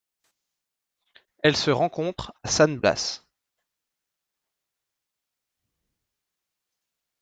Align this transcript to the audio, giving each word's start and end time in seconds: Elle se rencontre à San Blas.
Elle 1.43 1.55
se 1.55 1.69
rencontre 1.69 2.33
à 2.41 2.47
San 2.47 2.79
Blas. 2.79 3.21